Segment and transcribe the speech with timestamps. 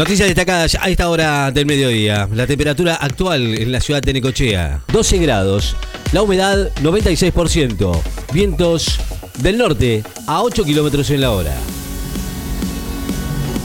[0.00, 2.26] Noticias destacadas a esta hora del mediodía.
[2.32, 5.76] La temperatura actual en la ciudad de Necochea, 12 grados.
[6.12, 8.00] La humedad, 96%.
[8.32, 8.98] Vientos
[9.40, 11.54] del norte a 8 kilómetros en la hora.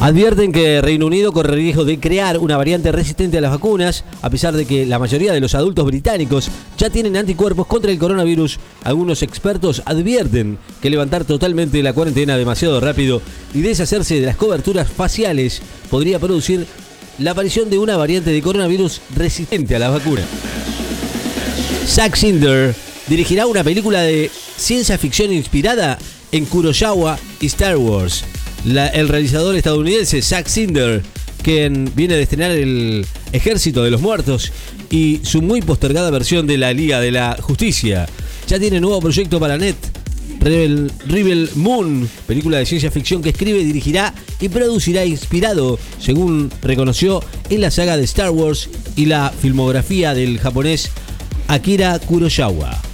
[0.05, 4.29] Advierten que Reino Unido corre riesgo de crear una variante resistente a las vacunas, a
[4.29, 8.59] pesar de que la mayoría de los adultos británicos ya tienen anticuerpos contra el coronavirus.
[8.83, 13.19] Algunos expertos advierten que levantar totalmente la cuarentena demasiado rápido
[13.51, 16.67] y deshacerse de las coberturas faciales podría producir
[17.17, 20.25] la aparición de una variante de coronavirus resistente a las vacunas.
[21.87, 22.75] Zack Snyder
[23.07, 25.97] dirigirá una película de ciencia ficción inspirada
[26.31, 28.23] en Kurosawa y Star Wars
[28.65, 31.01] el realizador estadounidense Zack Snyder,
[31.43, 34.51] quien viene de estrenar El Ejército de los Muertos
[34.89, 38.07] y su muy postergada versión de la Liga de la Justicia.
[38.47, 39.75] Ya tiene nuevo proyecto para Net,
[40.39, 47.23] Rebel, Rebel, Moon, película de ciencia ficción que escribe, dirigirá y producirá inspirado, según reconoció,
[47.49, 50.89] en la saga de Star Wars y la filmografía del japonés
[51.47, 52.84] Akira Kurosawa.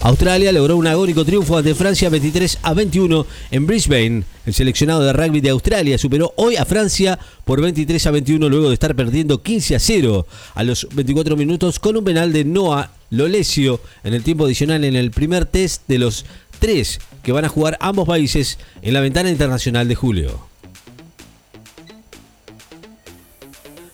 [0.00, 4.22] Australia logró un agónico triunfo ante Francia 23 a 21 en Brisbane.
[4.46, 8.68] El seleccionado de rugby de Australia superó hoy a Francia por 23 a 21 luego
[8.68, 12.92] de estar perdiendo 15 a 0 a los 24 minutos con un penal de Noah
[13.10, 16.24] Lolesio en el tiempo adicional en el primer test de los
[16.60, 20.48] tres que van a jugar ambos países en la ventana internacional de julio.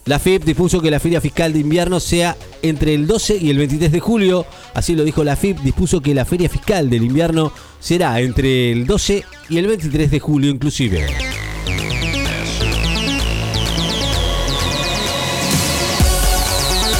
[0.06, 3.56] La FIP dispuso que la feria fiscal de invierno sea entre el 12 y el
[3.56, 4.44] 23 de julio.
[4.74, 8.86] Así lo dijo la FIP, dispuso que la feria fiscal del invierno será entre el
[8.86, 11.06] 12 y el 23 de julio inclusive.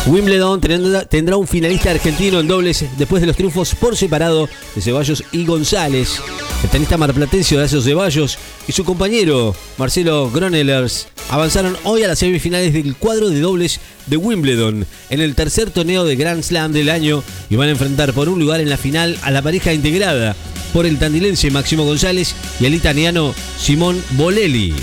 [0.07, 0.61] Wimbledon
[1.09, 5.47] tendrá un finalista argentino en dobles después de los triunfos por separado de Ceballos y
[5.47, 6.21] González.
[6.63, 8.39] El tenista marplatense Horacio Ceballos
[8.69, 14.19] y su compañero Marcelo Gronelers avanzaron hoy a las semifinales del cuadro de dobles de
[14.19, 18.29] Wimbledon en el tercer torneo de Grand Slam del año y van a enfrentar por
[18.29, 20.37] un lugar en la final a la pareja integrada
[20.75, 24.75] por el tandilense Máximo González y el italiano Simón Bolelli.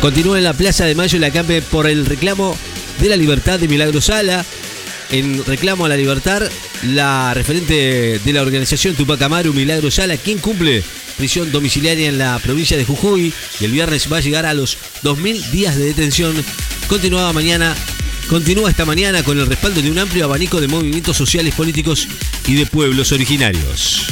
[0.00, 2.56] Continúa en la Plaza de Mayo la campe por el reclamo
[3.00, 4.44] de la libertad de Milagro Sala.
[5.10, 6.42] En reclamo a la libertad,
[6.82, 10.82] la referente de la organización Tupac Amaru, Milagro Sala, quien cumple
[11.16, 14.76] prisión domiciliaria en la provincia de Jujuy y el viernes va a llegar a los
[15.02, 16.34] 2.000 días de detención.
[16.88, 17.74] Continuaba mañana
[18.28, 22.08] continúa esta mañana con el respaldo de un amplio abanico de movimientos sociales, políticos
[22.46, 24.06] y de pueblos originarios.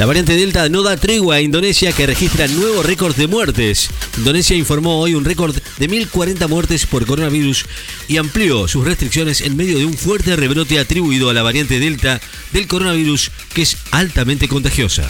[0.00, 3.90] La variante Delta no da tregua a Indonesia que registra nuevo récord de muertes.
[4.16, 7.66] Indonesia informó hoy un récord de 1.040 muertes por coronavirus
[8.08, 12.18] y amplió sus restricciones en medio de un fuerte rebrote atribuido a la variante Delta
[12.54, 15.06] del coronavirus que es altamente contagiosa.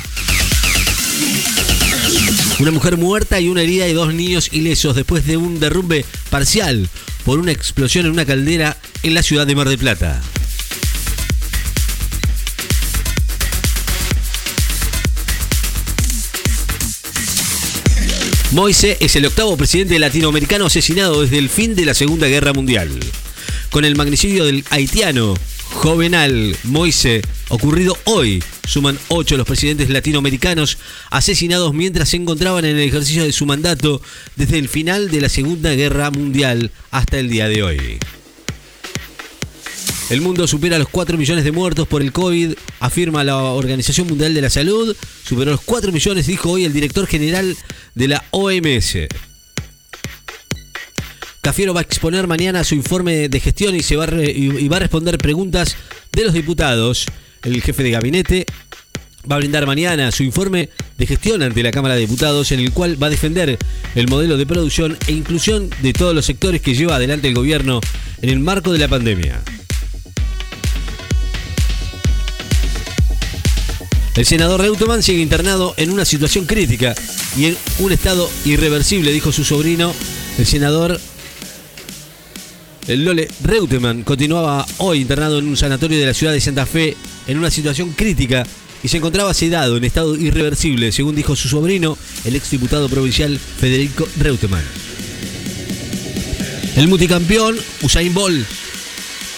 [2.59, 6.89] Una mujer muerta y una herida y dos niños ilesos después de un derrumbe parcial
[7.25, 10.21] por una explosión en una caldera en la ciudad de Mar del Plata.
[18.53, 22.91] Moise es el octavo presidente latinoamericano asesinado desde el fin de la Segunda Guerra Mundial.
[23.71, 25.37] Con el magnicidio del haitiano
[25.71, 30.79] Jovenal Moise ocurrido hoy, suman ocho los presidentes latinoamericanos
[31.11, 34.03] asesinados mientras se encontraban en el ejercicio de su mandato
[34.35, 37.99] desde el final de la Segunda Guerra Mundial hasta el día de hoy.
[40.11, 44.35] El mundo supera los 4 millones de muertos por el COVID, afirma la Organización Mundial
[44.35, 44.97] de la Salud.
[45.25, 47.57] Superó los 4 millones, dijo hoy el director general
[47.95, 48.99] de la OMS.
[51.41, 54.81] Cafiero va a exponer mañana su informe de gestión y, se va, y va a
[54.81, 55.77] responder preguntas
[56.11, 57.07] de los diputados.
[57.45, 58.47] El jefe de gabinete
[59.31, 62.73] va a brindar mañana su informe de gestión ante la Cámara de Diputados en el
[62.73, 63.57] cual va a defender
[63.95, 67.81] el modelo de producción e inclusión de todos los sectores que lleva adelante el gobierno
[68.23, 69.41] en el marco de la pandemia.
[74.21, 76.95] El senador Reutemann sigue internado en una situación crítica
[77.39, 79.95] y en un estado irreversible, dijo su sobrino,
[80.37, 81.01] el senador
[82.87, 86.99] el Lole Reutemann continuaba hoy internado en un sanatorio de la ciudad de Santa Fe
[87.29, 88.47] en una situación crítica
[88.83, 91.97] y se encontraba sedado en estado irreversible, según dijo su sobrino,
[92.27, 94.65] el exdiputado provincial Federico Reutemann.
[96.77, 98.47] El multicampeón Usain Bolt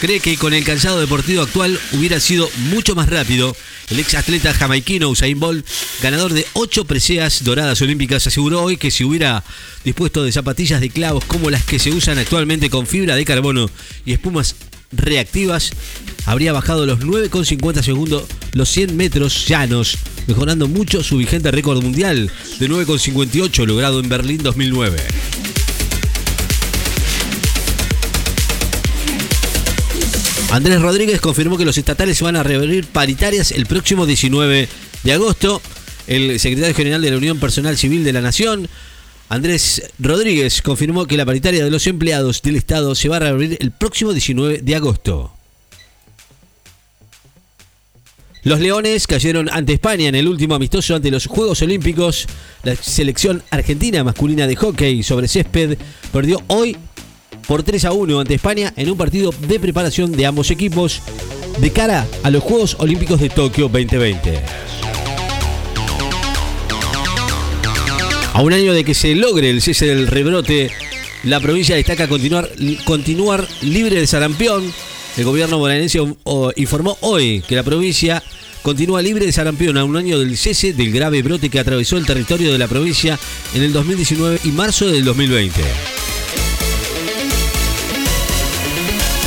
[0.03, 3.55] cree que con el cansado deportivo actual hubiera sido mucho más rápido.
[3.89, 5.65] El ex atleta jamaiquino Usain Bolt,
[6.01, 9.45] ganador de ocho preseas doradas olímpicas, aseguró hoy que si hubiera
[9.85, 13.69] dispuesto de zapatillas de clavos como las que se usan actualmente con fibra de carbono
[14.05, 14.57] y espumas
[14.91, 15.71] reactivas,
[16.25, 19.97] habría bajado los 9,50 segundos los 100 metros llanos,
[20.27, 22.29] mejorando mucho su vigente récord mundial
[22.59, 24.97] de 9,58 logrado en Berlín 2009.
[30.53, 34.69] Andrés Rodríguez confirmó que los estatales se van a reabrir paritarias el próximo 19
[35.01, 35.59] de agosto.
[36.05, 38.69] El secretario general de la Unión Personal Civil de la Nación,
[39.29, 43.57] Andrés Rodríguez, confirmó que la paritaria de los empleados del Estado se va a reabrir
[43.61, 45.33] el próximo 19 de agosto.
[48.43, 52.27] Los Leones cayeron ante España en el último amistoso ante los Juegos Olímpicos.
[52.61, 55.79] La selección argentina masculina de hockey sobre césped
[56.11, 56.77] perdió hoy
[57.47, 61.01] por 3 a 1 ante España en un partido de preparación de ambos equipos
[61.59, 64.39] de cara a los Juegos Olímpicos de Tokio 2020.
[68.33, 70.71] A un año de que se logre el cese del rebrote,
[71.23, 72.49] la provincia destaca continuar,
[73.61, 74.73] libre de sarampión.
[75.15, 75.99] El gobierno bonaerense
[76.55, 78.23] informó hoy que la provincia
[78.63, 82.07] continúa libre de sarampión a un año del cese del grave brote que atravesó el
[82.07, 83.19] territorio de la provincia
[83.53, 85.92] en el 2019 y marzo del 2020.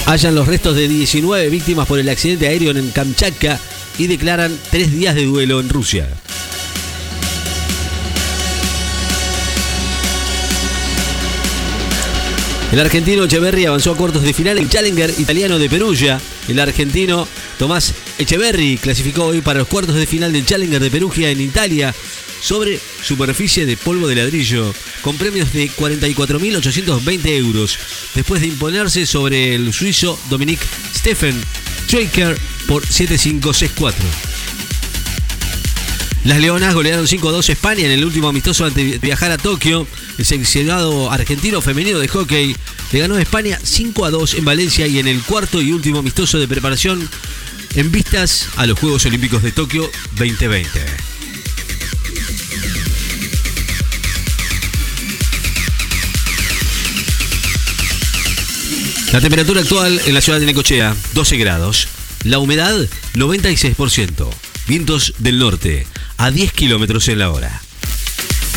[0.07, 3.59] Hallan los restos de 19 víctimas por el accidente aéreo en Kamchatka
[3.99, 6.09] y declaran tres días de duelo en Rusia.
[12.71, 16.21] El argentino Echeverry avanzó a cuartos de final en Challenger italiano de Perugia.
[16.47, 17.27] El argentino
[17.59, 21.93] Tomás Echeverry clasificó hoy para los cuartos de final del Challenger de Perugia en Italia
[22.41, 27.79] sobre superficie de polvo de ladrillo, con premios de 44.820 euros,
[28.15, 31.41] después de imponerse sobre el suizo Dominique Stephen
[31.89, 33.95] Schweiker por 7-5-6-4.
[36.25, 39.87] Las Leonas golearon 5-2 a España en el último amistoso antes de viajar a Tokio.
[40.19, 42.57] El seleccionado argentino femenino de hockey
[42.91, 46.49] le ganó a España 5-2 en Valencia y en el cuarto y último amistoso de
[46.49, 47.09] preparación
[47.77, 49.89] en vistas a los Juegos Olímpicos de Tokio
[50.19, 51.16] 2020.
[59.17, 61.89] La temperatura actual en la ciudad de Necochea, 12 grados.
[62.25, 62.77] La humedad,
[63.15, 64.29] 96%.
[64.69, 65.87] Vientos del norte,
[66.19, 67.63] a 10 kilómetros en la hora.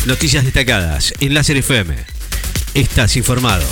[0.04, 1.96] Noticias destacadas en Láser FM.
[2.74, 3.64] Estás informado.